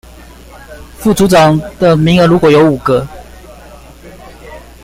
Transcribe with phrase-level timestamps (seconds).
[0.97, 3.07] 副組長的名額如果有五個